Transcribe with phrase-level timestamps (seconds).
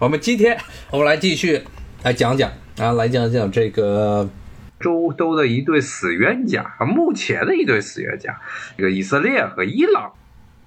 [0.00, 0.56] 我们今天
[0.90, 1.60] 我们来继续
[2.02, 4.30] 来讲讲啊，来讲讲这个
[4.80, 8.40] 周都的一对死冤家，目前的一对死冤家，
[8.78, 10.14] 这个以色列和伊朗。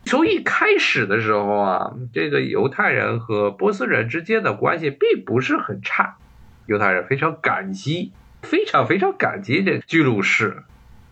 [0.05, 6.17] 从一开始的时候啊，这个犹太人和波斯人之间的关系并不是很差，
[6.67, 8.11] 犹太人非常感激，
[8.43, 10.61] 非常非常感激这居鲁士。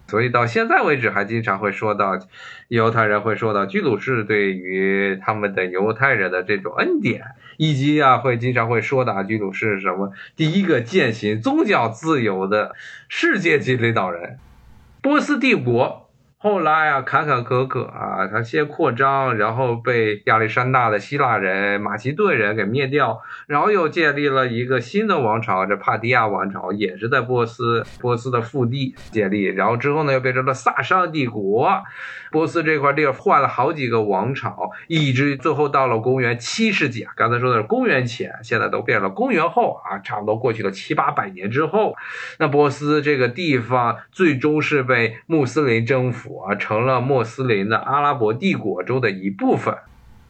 [0.08, 2.20] 所以到现在为止，还经常会说到
[2.68, 7.24] 犹太人会说到居鲁士对于他们的犹太人的这种恩典，
[7.62, 12.76] 以及啊会经常会说的居鲁士是什么第一个践行宗教自由的
[13.08, 14.40] 世界级领导人，
[15.00, 16.01] 波斯帝国。
[16.44, 31.72] 后来啊，坎坎坷坷啊，他先扩张，然后被亚历山大的希腊人、马其顿人给灭掉，然后又建立了一个新的王朝，这帕提亚王朝也是在波斯，波斯的腹地建立，然后之后呢又变成了萨珊帝国，
[32.32, 41.96] 波斯这块地儿换了好几个王朝，一直最后到了公元七世纪啊，刚才说的是公元前，现在都变了公元后啊，差不多过去了七八百年之后，
[42.40, 46.31] 那波斯这个地方最终是被穆斯林征服。
[46.40, 49.76] 啊，成了穆斯林的阿拉伯帝国中的一部分。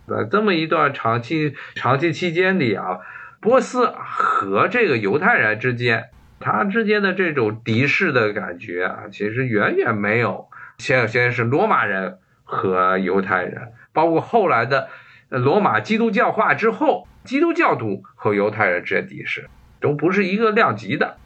[0.07, 2.99] 在这么一段长期长期期间里啊，
[3.39, 10.47] 波斯和这个犹太人之间，他之间的这种敌视的感觉啊，其实远远没有
[10.79, 14.89] 先先是罗马人和犹太人，包括后来的
[15.29, 19.47] 罗马基督教化之后，基督教徒和犹太人之间敌视，
[19.79, 21.17] 都不是一个量级的。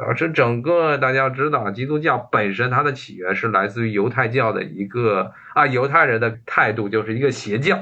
[0.00, 7.78] 而是整个大家知道，基督教本身它的起源是来自于犹太教的一个啊，犹太人的态度就是一个邪教。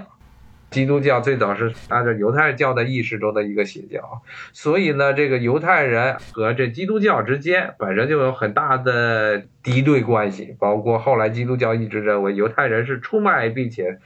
[0.70, 4.20] 基督教最早是按照犹太教的意识中的一个邪教，
[4.52, 10.54] 所以呢，这个犹太人和这基督教之间本身就有很大的敌对关系。
[10.58, 13.98] 包括后来基督教一直认为犹太人是出卖，并且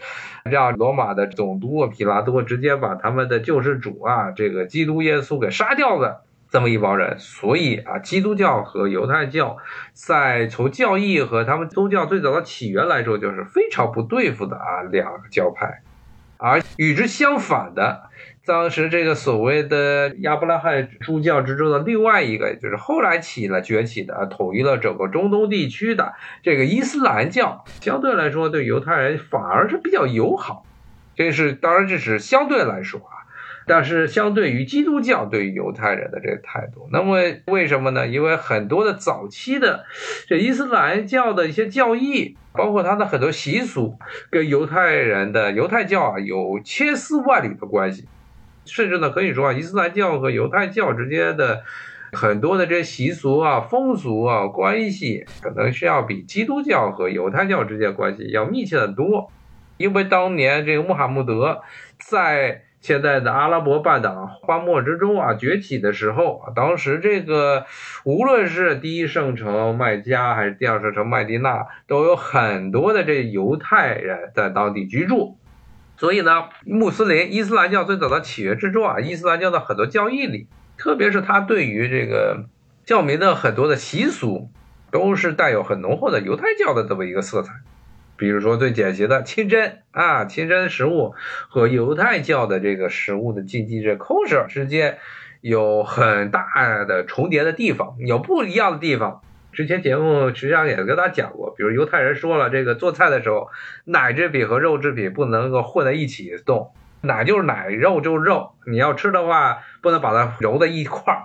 [0.45, 6.21] 让罗马的总督皮拉多直接把他们的救世主啊，这个基督耶稣给杀掉的。
[6.53, 9.57] 这么一帮人，所以啊，基督教和犹太教
[9.95, 15.81] 在从教义和他们宗教最早的起源来说，就是非常不对付的啊两个教派。
[16.37, 18.11] 而与之相反的，
[18.45, 26.13] 当时这个所谓的亚伯拉罕诸教之中的另外一个，就是后来起了崛起的，统一了整个中东地区的
[26.43, 30.67] 这个伊斯兰教，相对来说对犹太人反而是比较友好。
[31.15, 33.22] 这是当然，这是相对来说啊。
[33.65, 38.09] 但是相对于基督教对于犹太人的这个态度，那么为什么呢？
[38.09, 39.85] 因为很多的早期的
[40.27, 43.97] 这伊斯兰教的一些教义，包括它的很多习俗，
[44.31, 48.09] 跟犹太人的犹太教啊有千丝万缕的关系，
[48.65, 51.63] 甚至呢可以说啊，伊斯兰教和犹太教之间的
[52.13, 59.31] 很多的这些习俗啊、风俗啊关系，可能是要比基督教和犹太教之间关系要密切的多，
[59.77, 61.63] 因为当年这个穆罕默德
[61.99, 62.65] 在。
[62.83, 67.65] 现在的阿拉伯半岛荒漠之中啊崛起的时候，当时这个
[68.05, 75.39] 无论是第一圣城麦加还是第二圣城麦地那，都有很多的这犹太人在当地居住。
[75.97, 82.47] 所以呢，穆斯林伊斯兰教最早的起源之中啊，伊斯兰教的很多教义里，特别是他对于这个
[82.85, 84.51] 教民的很多的习俗，
[84.91, 87.53] 都是带有很浓厚的犹太教的这么一个色彩。
[88.23, 91.13] 比如说最典型的清真啊，清真食物
[91.49, 94.99] 和犹太教的这个食物的禁忌这 kosher 之间
[95.41, 99.23] 有很大的重叠的地方，有不一样的地方。
[99.53, 103.49] 之前节目实际上也跟大家讲过，比如犹太人说了，这个做菜的时候，
[103.87, 111.23] 奶制品和肉制品不能够混在一起动，奶就是奶，肉就是肉，你要吃的话不能把它揉在一块儿。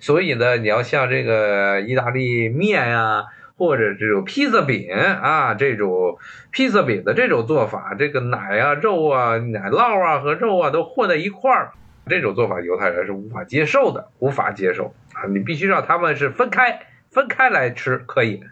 [0.00, 3.24] 所以呢，你要像这个意大利面呀。
[3.56, 6.18] 或者这种披萨饼啊，这种
[6.50, 11.72] 披萨饼的这种做法，这个奶啊、肉啊、奶酪啊和肉啊都混在一块儿，
[12.06, 15.26] 这种做法犹太人是无法接受的，无法接受啊！
[15.28, 16.80] 你必须让他们是分开
[17.10, 18.44] 分开来吃，可以，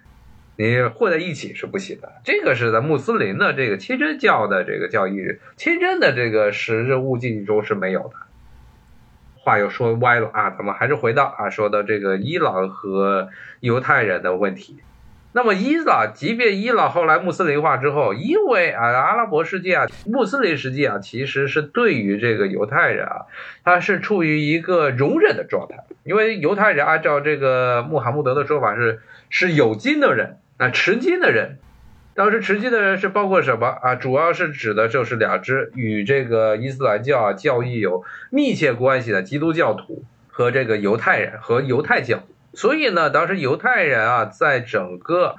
[0.57, 2.11] 你混在一起是不行的。
[2.25, 8.15] 这个是在穆斯林的这个清真教的这个教义，清真的这个食日物禁中是没有的。
[9.37, 13.29] 话又说歪了啊，咱们还是回到啊，说到这个伊朗和
[13.61, 14.79] 犹太人的问题。
[15.37, 23.27] 那么伊朗，即便伊朗后来穆斯林化之后，因为啊阿拉伯世界啊穆斯林世界啊其实是对于这个犹太人啊，
[23.65, 31.59] 他是处于一个容忍的状态，因为犹太人按照这个穆罕默德的说法是是有金的人啊持金的人，
[32.15, 33.97] 当时持金的人是包括什么啊？
[33.97, 42.23] 主要是指的就是两支与这个伊斯兰教啊教义有密切关系的基督教徒和这个犹太人和犹太教。
[42.55, 45.37] 所以呢，当时犹太人啊，在整个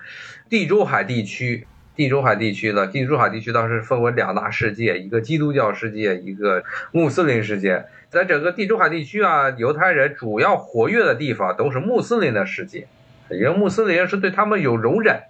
[0.50, 1.66] 地中海地区
[1.96, 7.86] 地中海地区呢，地中海地区当时分为两大世界，一个基督教世界，一个穆斯林世界。
[8.10, 12.88] 在整个地中海地区啊，犹太人主要活跃的地方都是穆斯林的世界，
[13.30, 15.22] 因为穆斯林是对他们有容忍，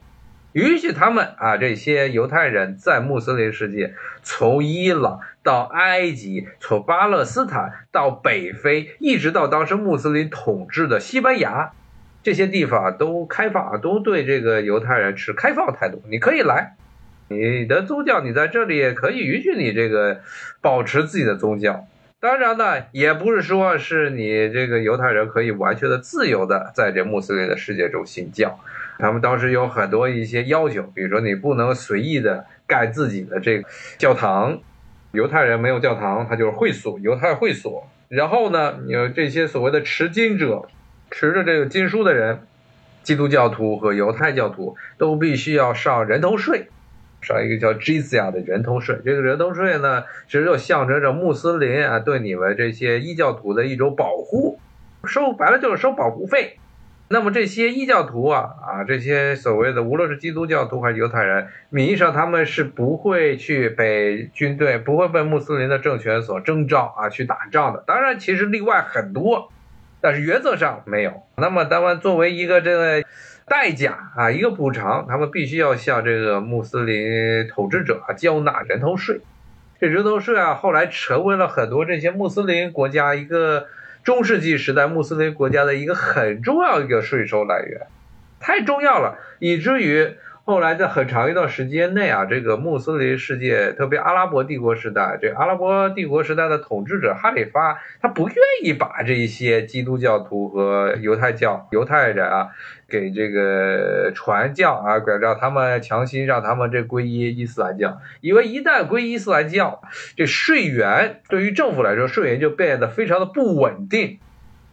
[0.56, 3.94] 允许他们啊这些犹太人在穆斯林世界，
[4.24, 11.74] 从伊朗到埃及，从巴勒斯坦到北非，一直到当时穆斯林统治的西班牙。
[12.24, 16.02] 这些地方都开放，都对这个犹太人持开放态度。
[16.10, 16.78] 你可以来，
[17.28, 20.22] 你的宗教你在这里也可以允许你这个
[20.62, 21.86] 保持自己的宗教。
[22.20, 28.60] 当然呢，也不是说是你这个犹太人可以完全的自由的在这穆斯林的世界中信教。
[28.98, 33.68] 他们当时有很多一些要求，比如说你不能随意的盖自己的这个
[33.98, 34.60] 教堂。
[35.12, 37.88] 犹太人没有教堂，他就是会所，犹太会所。
[38.10, 40.68] 然后呢，有这些所谓的持金者。
[41.12, 42.48] 持着这个经书的人，
[43.04, 46.68] 基督教徒和犹太教徒都必须要上人头税，
[47.25, 48.98] 上一个叫 jizya 的人头税。
[49.04, 54.60] 这个人头税呢，其实就象征着穆斯林啊对你们这些异教徒的一种保护，
[55.04, 56.60] 收白了就是收保护费。
[57.07, 67.83] 那么这些异教徒啊啊，这些所谓的无论是基督教徒还是犹太人，名义上他们是不会去被军队，不会被穆斯林的政权所征召啊去打仗的。
[67.86, 69.51] 当然，其实例外很多。
[70.01, 71.24] 但是原则上没有。
[71.38, 73.04] 那么，他们作为一个这个
[73.48, 79.22] 代价啊，一个补偿，他们必须要向这个穆斯林统治者啊交纳人头税。
[79.80, 83.68] 这人头税啊，后来成为了很多这些穆斯林国家一个
[84.04, 87.88] 中世纪时代穆斯林国家的一个很重要一个税收来源，
[88.40, 90.16] 太重要了，以至于。
[90.48, 102.50] 后来在很长一段时间内啊，这个穆斯林世界，特别阿拉伯帝国时代，这阿拉伯帝国时代的统治者哈里发，他不愿意把这一些基督教徒和犹太教犹太人啊，
[102.88, 109.82] 给这个传教啊，让他们强行让他们这皈依伊斯兰教，因为一旦皈依伊斯兰教，
[110.16, 114.20] 这税源对于政府来说，税源就变得非常的不稳定。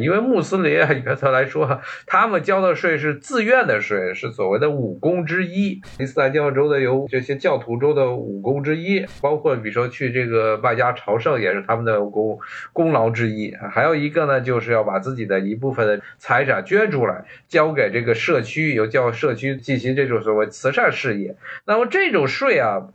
[0.02, 0.72] 因为穆斯林
[1.04, 5.80] 原则来说，他们交的税是自愿的税，是所谓的五功之一。
[5.98, 12.38] 伊斯兰教中的有这些教徒中的五功之一，包括比如说去这个外家朝圣也是他们的功
[12.72, 13.54] 功劳之一。
[13.70, 21.36] 还有一个呢，就是要把自己的一部分的财产捐出来，交给这个社区，由教社区进行这种所谓慈善事业。
[21.64, 22.88] 那么这种税啊，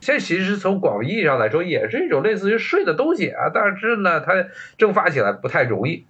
[0.00, 4.46] 这其实从广义上来说也是一种类似于税的东西啊，但是呢，它
[4.76, 6.06] 征发起来不太容易。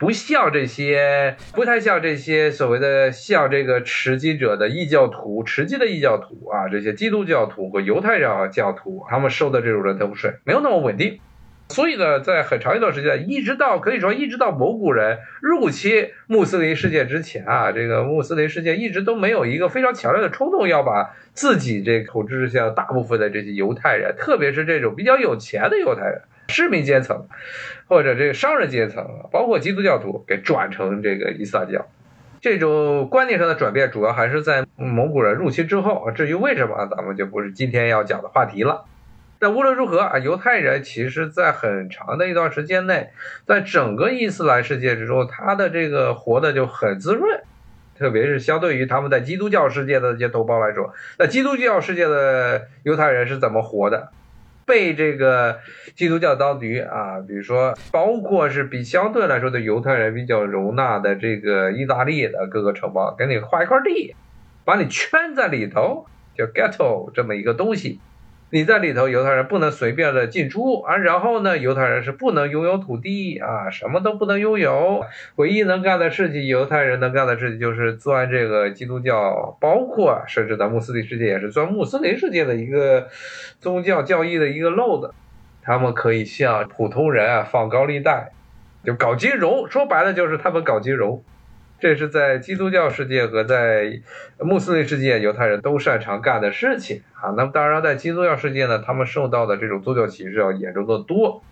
[0.00, 11.20] 不像这些，不太像这些所谓的像这个持经者的异教徒、持经的异教徒啊，这些基督教徒和犹太教教徒，他们收的这种人头税没有那么稳定。
[11.68, 26.22] 所以呢，在很长一段时间，一直到可以说一直到蒙古人入侵穆斯林世界之前啊，这个穆斯林世界一直都没有一个非常强烈的冲动要把自己这统治下大部分的这些犹太人，特别是这种比较有钱的犹太人。
[26.50, 27.26] 市民阶层，
[27.88, 29.02] 或者这个商人阶层，
[29.32, 31.86] 包括基督教徒，给转成这个伊斯兰教，
[32.42, 36.10] 这种观念上的转变，主要还是在蒙古人入侵之后。
[36.10, 38.84] 至于为什么，咱们就不是今天要讲的话题了。
[39.38, 43.08] 但无论如何啊，犹太人其实在很长的一段时间内，
[43.46, 47.40] 在整个伊斯兰世界之中，他的这个活的就很滋润，
[47.98, 54.10] 特别是相对于他们在基督教世界的这些同胞来说，那基督教世界的犹太人是怎么活的？
[54.70, 55.58] 被这个
[55.96, 64.14] 基督教当局啊，比如说，包括是比相对来说的犹太人比较容纳的这个意大利的各个城邦，给你划一块地，
[64.64, 66.06] 把你圈在里头，
[66.36, 67.98] 叫 ghetto 这么一个东西。
[68.52, 70.96] 你在里头，犹太人不能随便的进出啊。
[70.96, 75.04] 然后呢，犹太人是不能拥有土地啊，什么都不能拥有。
[75.36, 83.08] 唯一能干的事情，犹太人能干的事情就是钻这个基督教，包括甚至在穆斯林世界也是钻穆斯林世界的一个
[83.60, 85.14] 宗教教义的一个漏子。
[85.62, 88.32] 他们可以向普通人啊放高利贷，
[88.82, 89.70] 就搞金融。
[89.70, 91.22] 说白了就是他们搞金融。
[91.80, 94.00] 这是在基督教世界和在
[94.38, 97.32] 穆斯林世界，犹太人都擅长干的事情啊。
[97.36, 101.42] 那么当然，在基督教世界呢，他们受到的这种宗教歧视要严重的多。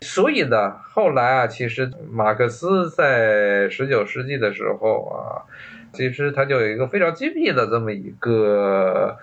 [0.00, 5.46] 所以呢，后来啊，其实马克思在十九世纪的时候啊，
[5.92, 9.16] 其实他就有一个非常精辟的这么一个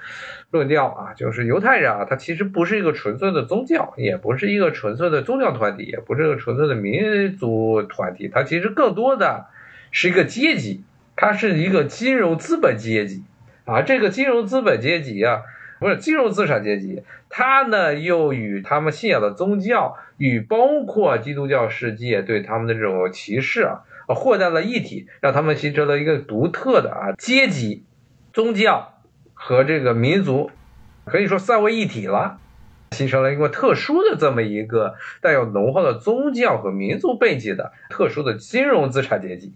[0.52, 9.48] 论调啊，就是犹太人啊，他其实不是一个纯粹的宗教，也不是一个纯粹的宗教团体，也不是一个纯粹的民族团体，他其实更多的。
[9.94, 10.84] 是一个阶级，
[11.16, 13.24] 它是一个金融资本阶级
[13.64, 13.84] 啊。
[13.84, 15.44] 这个金融资本阶级啊，
[15.80, 27.84] 不是金融资产阶级，它呢又与他们信仰的宗教与包括基督教世界对他们的这种歧视啊，混在了一体，让他们形成了一个独特的啊阶级、
[28.34, 28.96] 宗教
[29.34, 30.50] 和这个民族
[31.06, 32.40] 可以说三位一体了，
[32.92, 39.54] 形成了一个特殊的这么一个带有浓厚的宗教和民族背景的特殊的金融资产阶级。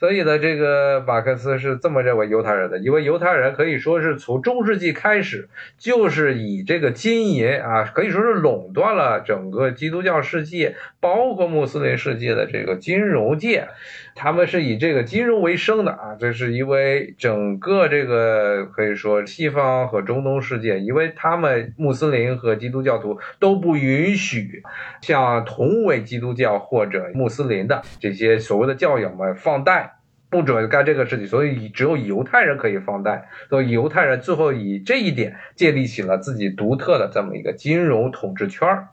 [0.00, 13.68] 所以呢，这个马克思是这么认为犹太人的，因为犹太人可以说是从中世纪开始，就是以这个金银啊，可以说是垄断了整个基督教世界，包括穆斯林世界的这个金融界。
[14.16, 24.62] 他们是以这个金融为生的啊，这是因为整个这个可以说西方和中东世界，因为他们穆斯林和基督教徒都不允许
[25.00, 29.89] 像同为基督教或者穆斯林的这些所谓的教友们放贷，
[30.30, 38.88] 不准干这个事情，所以只有犹太人可以放贷，所以犹太人最后以这一点建立起了自己独特的这么一个金融统治圈儿。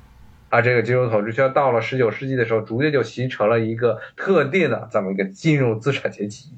[0.49, 6.53] 啊，这个金融统治圈到了十九世纪的时候，逐渐就形成了一个特定的这么一个金融资产阶级，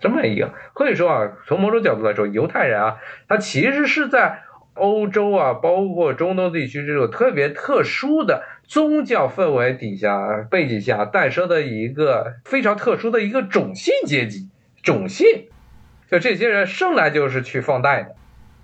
[0.00, 2.96] 这么一个可以说啊，从某种角度来说，犹太人啊，
[3.28, 14.48] 他其实是在欧洲啊，包括中东地区这种特别特殊的宗教氛围底下背景下诞生的一个非常特殊的一个种姓阶级，
[14.82, 15.48] 种姓，
[16.10, 18.14] 就这些人生来就是去放贷的，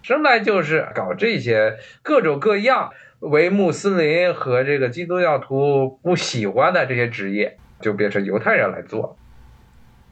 [0.02, 2.92] 生来就是搞这些各种各样。
[3.20, 9.16] 为穆斯林和这个基督教徒不喜欢的这些职业，就变成犹太人来做。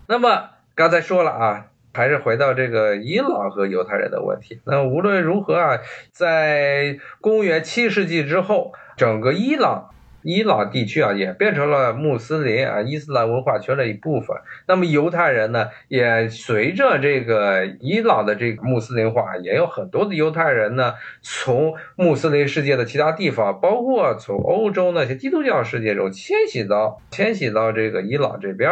[0.06, 4.62] 那么刚才说了啊，还是回到这个伊朗和犹太人的问题。
[4.64, 5.78] 那无论如何啊，
[6.10, 9.88] 在公元七世纪之后，整个伊朗。
[10.24, 14.36] 伊朗地区啊，也变成了穆斯林啊伊斯兰文化圈的一部分。
[14.68, 28.70] 那么犹太人呢，也随着这个伊朗的这个穆斯林化，也有很多的犹太人呢，从穆斯林世界的其他地方，包括从欧洲那些基督教世界中迁徙到迁徙到这个伊朗这边。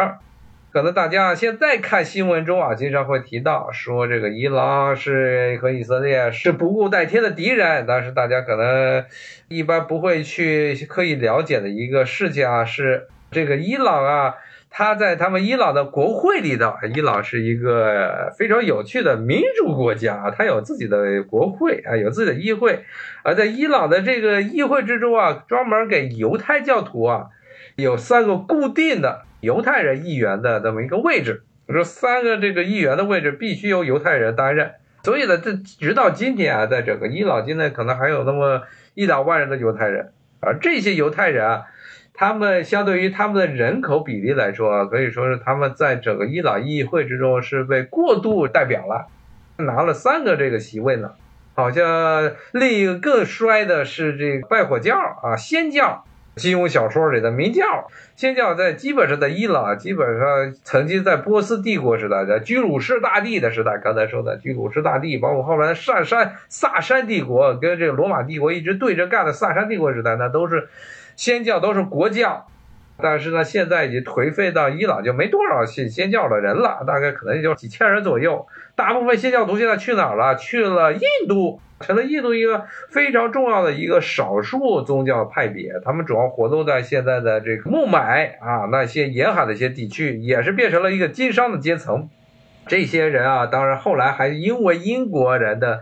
[0.71, 9.03] 可能大家现在看新闻中啊，经常会提到说这个伊朗是和以色列是不顾代天的敌人，但是大家可能
[9.49, 14.35] 一般不会去刻意了解的一个事情啊，是这个伊朗啊，
[14.69, 22.85] 他在他们伊朗的国会里的，伊朗是一个非常有趣的民主国家，它有自己的国会啊，有自己的议会，
[23.23, 27.25] 而在伊朗的这个议会之中啊，专门给犹太教徒啊
[27.75, 29.23] 有三个固定的。
[29.41, 34.71] 犹太人议员的这么一个位置，说三个这个议员的位置必须由犹太人担任，
[35.03, 38.61] 所以呢，这直到今天啊，在整个伊朗境内可能还有那么
[38.93, 41.65] 一两万人的犹太人，而这些犹太人啊，
[42.13, 49.07] 他们相对于他们的人口比例来说，可以说是他们在整个伊朗议会之中是被过度代表了，
[49.57, 51.13] 拿了三个这个席位呢，
[51.55, 56.05] 好像另一个更衰的是这个拜火教啊，仙教。
[56.35, 70.69] 金庸小说里的明教、仙教在基本上在伊朗，基本上曾经在波斯帝国时代，在居鲁士大帝的时代，刚才说的居鲁士大帝，包括后来萨山萨山帝国跟这个罗马帝国一直对着干的萨山帝国时代，那都是
[71.15, 72.47] 仙教，都是国教。
[73.01, 78.47] 但是呢，现在已经颓废到伊朗就没多少信仙教的人了，大概可能也就几千人左右。
[78.75, 80.35] 大部分仙教徒现在去哪儿了？
[80.35, 81.59] 去了印度。
[81.81, 92.07] 成了印度一个非常重要的一个少数宗教派别，他们主要活动在现在的这个孟买啊那些沿海的一些地区，也是变成了一个经商的阶层。
[92.67, 95.81] 这些人啊，当然后来还因为英国人的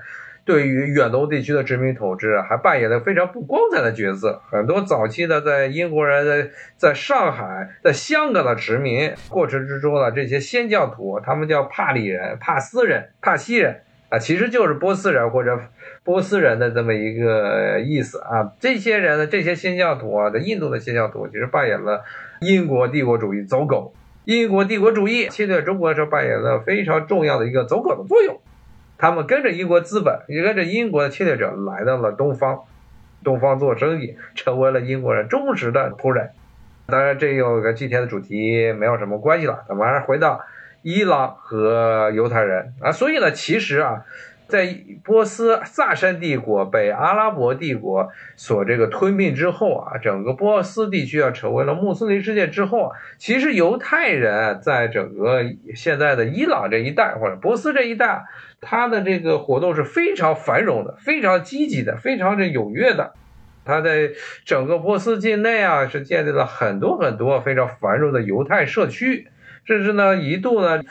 [0.50, 4.42] 对于远东地区的殖民统治，还扮演了非常不光彩的角色。
[4.50, 13.82] 很多早期的在英国人在在上海、在香港的殖民过程之中呢这些先教徒，他们叫帕里人、帕斯人、帕西人。
[14.10, 15.60] 啊，其实就是波斯人或者
[16.04, 18.52] 波斯人的这么一个意思啊。
[18.60, 22.04] 这些人呢，这些新教徒啊，在印度的新教徒，其实扮演了
[22.42, 23.94] 英国帝国主义走狗，
[24.26, 28.42] 英国帝国主义侵略中国时候扮演了非常重要的一个走狗的作用。
[29.00, 32.60] 他们跟着英国资本，也跟着英国的侵略者来到了东方，
[33.24, 36.30] 东方做生意，成为了英国人忠实的仆人。
[36.86, 39.64] 当然，这又跟今天的主题没有什么关系了。
[39.68, 40.40] 咱们还是回到。
[40.82, 44.06] 伊朗和犹太人啊，所以呢，其实啊，
[44.50, 55.44] 在波斯萨珊帝国被阿拉伯帝国所这个吞并之后啊，整个波斯地区啊成为了穆斯林世界之后啊，其实犹太人在整个
[55.76, 58.26] 现在的伊朗这一带或者波斯这一带，
[58.60, 63.14] 他的这个活动是非常繁荣的，非常积极的，非常的踊跃的。
[63.66, 64.10] 他在
[64.46, 69.28] 整个波斯境内啊，是建立了很多很多非常繁荣的犹太社区。
[69.66, 70.82] 甚至呢，一度呢，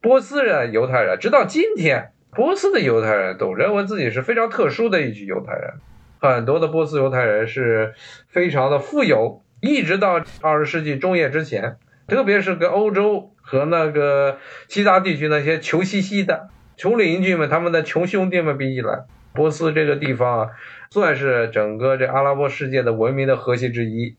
[0.00, 5.74] 波斯人、犹太人，直到今天，波斯的犹太人都认为自己是非常特殊的一群犹太人。
[6.20, 7.94] 很多的波斯犹太人是
[8.28, 19.00] 非常的富有，一直到二十世纪中叶之前，特别是跟欧洲和那个其他地区那些穷兮兮的穷邻居们，他们的穷兄弟们比起来，
[19.32, 20.50] 波斯这个地方啊
[20.90, 24.14] 算是整个这阿拉伯世界的文明的核心之一，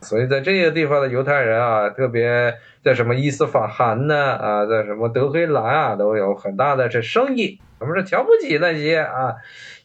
[0.00, 7.60] 所以在这些地方的犹太人啊，特别在什么伊斯法罕呢啊，在什么德黑兰啊，都有很大的这生意。
[7.78, 9.34] 我们是瞧不起那些啊，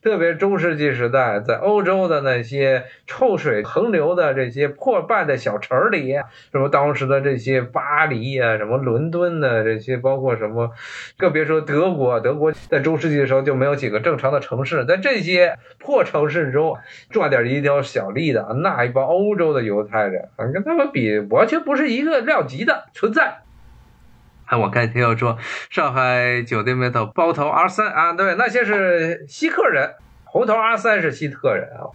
[0.06, 6.14] 特别中世纪时代在欧洲的那些臭水横流的这些破败的小城里，
[6.52, 10.70] 什么当时的这些巴黎啊，什么伦敦的这些，包括什么，
[11.18, 16.78] 更别说德国，德国在中世纪的时候就没有几个正常的城市，在这些破城市中
[17.10, 23.40] 赚点一条小利的那一帮欧洲的犹太人，跟他们比完全不是一个量级的存在。
[24.46, 25.38] 啊，我看听友说
[25.72, 31.90] 上海酒店里头包头 R 三啊，对，那些是锡克人，红头 R 三是锡克人啊，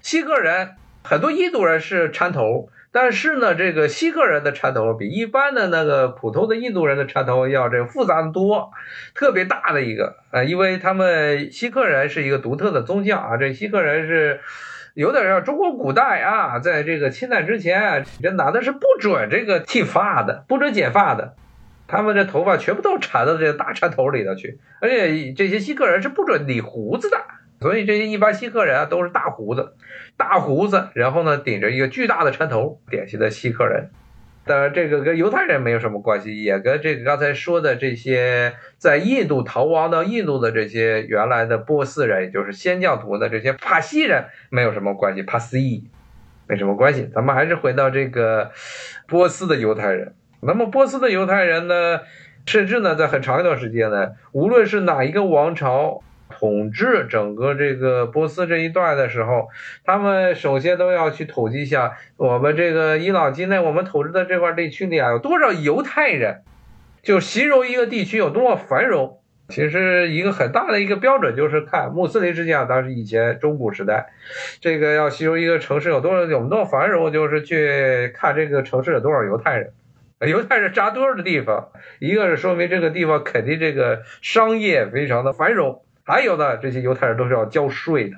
[0.00, 0.70] 锡克人
[1.04, 8.72] 很多印度人是缠头，但是呢，这个锡克人的缠头比一般的那个普通的印度人的缠头要这复杂的多，
[9.14, 14.40] 特别大的一个啊，因为他们锡克人是一个独特的宗教啊，这锡克人是
[14.94, 21.36] 有点像中国古代啊，在这个清代之前，这男的是不准这个剃发的，不准剪发的。
[21.92, 27.18] 他们这头发全部都缠到这个大缠头里头去，而且这些锡克人是不准理胡子的，
[27.60, 29.74] 所以这些一般锡克人啊都是大胡子，
[30.16, 33.90] 大胡子，然后呢顶着一个巨大的缠头，典型的锡克人。
[34.46, 45.84] 当然，这个跟犹太人没有什么关系，也跟这个刚才说的这些在印度逃亡到印度的这些原来的波斯人，也就是先教徒的这些帕西人没有什么关系，帕斯裔
[46.48, 47.10] 没什么关系。
[47.14, 48.50] 咱们还是回到这个
[49.06, 50.14] 波斯的犹太人。
[50.44, 52.00] 那么波斯的犹太人呢，
[52.46, 59.48] 甚至呢，在很长一段时间呢，无论是哪一个王朝统治整个这个波斯这一段的时候，
[59.84, 66.42] 他们首先都要去统计一下我们这个伊朗境内我们统治的这块地区里啊，有多少犹太人，
[67.04, 69.20] 就形容一个地区有多么繁荣。
[69.48, 74.06] 其实一个很大的一个标准就是看穆斯林之间啊，当时以前中古时代，
[74.60, 79.72] 这个要形容一个城市有多少有多么繁荣，就是去看这个城市有多少犹太人。
[80.28, 88.16] 犹太人扎堆的地方，一个是说明这个地方肯定这个商业非常的繁荣，还有呢，这些犹太人都是要交税的。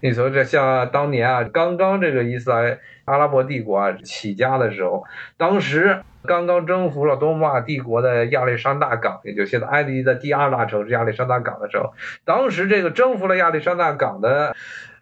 [0.00, 5.04] 你说这像当年啊，刚刚这个伊斯兰阿拉伯帝国啊起家的时候，
[5.36, 14.54] 当时刚刚征服了东马帝国的亚历山大港，也就现在埃及的第二大城市亚历山大港的时候，当时这个征服了亚历山大港的。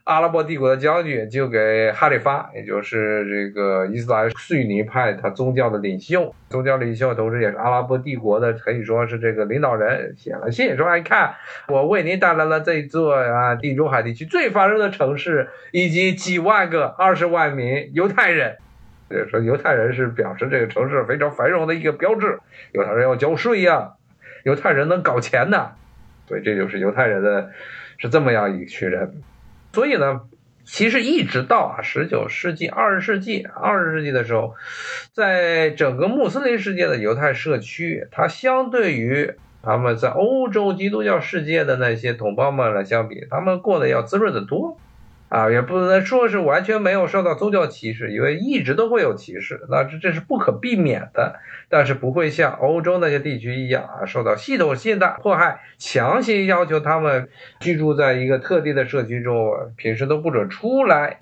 [0.04, 11.34] 阿拉伯帝国的将军就给哈里发，也就是这个伊斯兰逊尼派他宗教的领袖，宗教领袖同时也是阿拉伯帝国的可以说是这个领导人，写了信说：“哎，看
[11.68, 18.58] 我为您带来了这座啊地中海地区最繁荣的城市，以及几万个二十万名犹太人。”
[19.08, 22.38] 所以说犹太人是表示这个城市非常繁荣的一个标志。
[22.72, 23.92] 犹太人要交税呀，
[24.42, 25.70] 犹太人能搞钱呐，
[26.28, 27.50] 所以这就是犹太人的，
[27.96, 29.14] 是这么样一群人。
[29.74, 30.20] 所以呢，
[30.64, 34.54] 其实一直到啊十九世纪、二十世纪、二十世纪的时候，
[35.12, 39.34] 在整个穆斯林世界的犹太社区，它相对于
[39.64, 44.78] 他们在欧洲基督教世界的那些同胞们来相比，他们过得要滋润的多。
[45.28, 51.40] 啊，也不能说是完全没有受到宗教歧视，因为一直都会有歧视，那这这是不可避免的。
[51.68, 61.18] 但是不会像欧洲那些地区一样啊，受到系统性的迫害，强行要求他们居住在一个特定的社区中，平时都不准出来。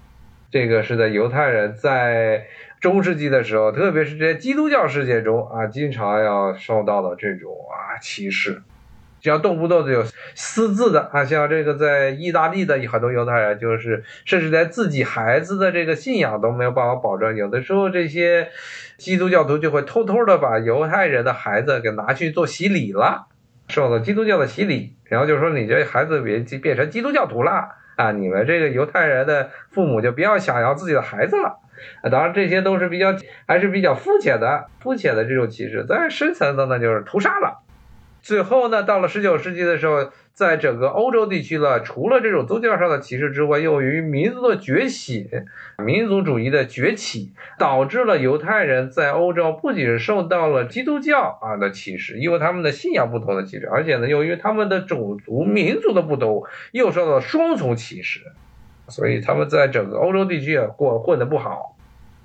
[0.51, 2.47] 这个是在犹太人在
[2.81, 8.61] 中世纪的时候，特别是这些基督教世界中啊，经常要受到的这种啊歧视。
[9.23, 10.05] 像动不动就有
[10.35, 17.37] 私自的啊，像这个在意大利的很多犹太人，就是甚至连自己孩子的这个信仰都没有办法保证。
[17.37, 18.49] 有的时候，这些
[18.97, 23.29] 基督教徒就会偷偷的把犹太人的孩子给拿去做洗礼了，
[23.69, 28.11] 受了基督教的洗礼，然后就说你这孩子别变成基督教徒了啊！
[28.11, 31.61] 你们这个犹太人的父母就不要想要自己的孩子了！
[32.11, 33.15] 当然，这些都是比较
[33.47, 37.62] 还是比较肤浅的、肤浅的这种歧视，再深层的呢就是屠杀了。
[38.23, 45.29] 最后呢，到了十九世纪的时候，在整个欧洲地区了，除了这种宗教上的歧视之外，又由于民族的崛起、
[45.85, 58.21] 民族主义的崛起，导致了犹太人在欧洲不仅受到了基督教啊的歧视，因为他们的信仰不同的歧视，而且呢，由于他们的种族、民族的不同，又受到双重歧视，
[58.87, 61.77] 所以他们在整个欧洲地区啊过混的不好。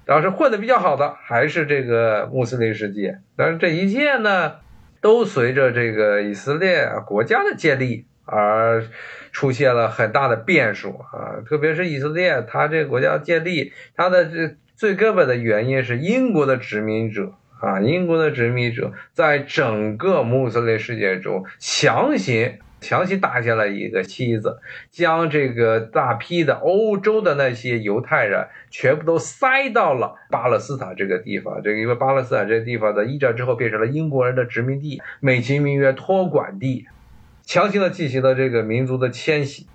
[0.05, 4.57] 当时混的比较好的还是这个穆斯林世界，但是这一切呢？
[5.01, 8.83] 都随着这个以色列国家的建立而
[9.31, 11.39] 出现了很大的变数啊！
[11.47, 24.59] 特别是以色列，它这个国家建立，它的这最根本的原因是英国的殖民者啊，英国的殖民者在整个穆斯林世界中强行强行打下了一个梯子，
[24.91, 31.61] 将这个大批的欧洲的那些犹太人全部都塞到了巴勒斯坦这个地方。
[31.63, 36.85] 这个因为巴勒斯坦这个地方在一战之后变成了英国人的殖民地，美其名曰托管地，
[37.43, 39.67] 强行的进行了这个民族的迁徙。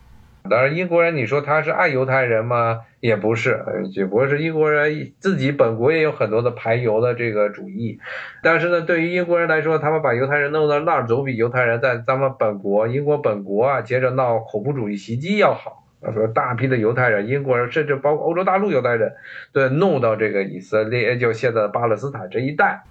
[0.50, 2.80] 当然，英国人你说他是爱犹太人吗？
[3.00, 7.98] 也不是，只不过是英国人自己本国也有很多的排犹的这个主义。
[8.42, 15.84] 但是呢，对于英国人来说，他们把犹太人弄到那儿，总比犹太人在咱们本国英国本国啊接着闹恐怖主义袭击要好。
[16.04, 19.12] 他说大批的犹太人、英国人，甚至包括欧洲大陆犹太人，
[19.52, 22.82] 对弄到这个以色列，就现在巴勒斯坦这一带。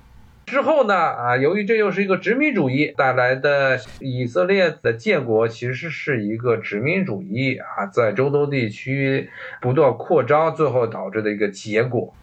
[0.52, 0.94] 之后呢？
[0.94, 9.30] 啊，由于这又是一个殖民主义带来的，以色列的建国其实是一个殖民主义啊，在中东地区
[9.62, 12.14] 不断扩张，最后导致的一个结果。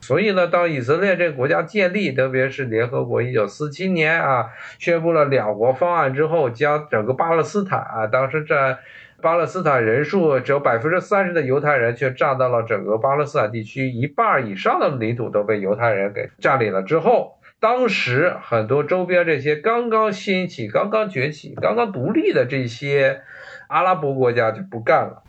[0.00, 8.76] 所以呢，当以色列这个国家建立，特别是联合国一九四七年啊宣布了两国方案之后，将整个巴勒斯坦啊，当时在
[9.22, 17.37] 巴勒斯坦人数只有百分之三十的犹太人，却占到了整个巴勒斯坦地区一半以上的领土都被犹太人给占领了之后。
[17.60, 23.22] 当时很多周边这些刚刚兴起、刚刚崛起、刚刚独立的这些
[23.66, 25.24] 阿拉伯国家就不干了，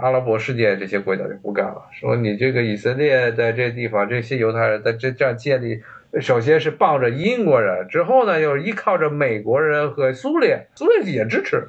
[0.00, 5.82] 阿拉伯世界这些国家就不干了，说你这个以色列在这地方，这些犹太人在这这样建立，
[6.20, 11.68] 首先是傍着英国人，之后呢又依靠着美国人和苏联，苏联也支持。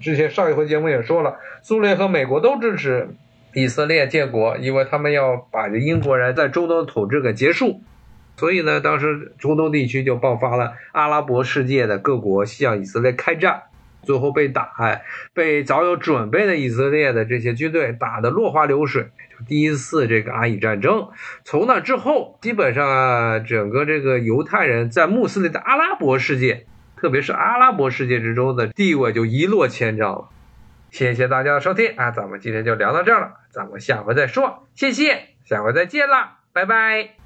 [0.00, 3.10] 之前上一回节目也说了，苏联和美国都支持
[3.54, 7.80] 以色列建国，因为他们要把这英国人在中东的统治给结束。
[8.38, 13.64] 所以呢，当时中东地区就爆发了阿拉伯世界的各国向以色列开战，
[14.04, 14.70] 最后被打，
[15.34, 21.08] 被早有准备的以色列的这些军队打得落花流水，就第一次这个阿以战争。
[21.42, 30.28] 从那之后，基本上啊整个这个犹太人在穆斯林的阿拉伯世界，特别是阿拉伯世界之中的地位就一落千丈了。
[30.90, 34.68] 谢谢大家的收听啊，咱们今天就聊到这儿了，咱们下回再说。
[34.74, 37.17] 谢谢，下回再见了，拜拜。